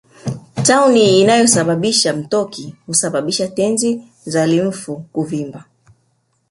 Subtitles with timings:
[0.65, 5.65] Tauni inayosababisha mtoki husababisha tezi za limfu kuvimba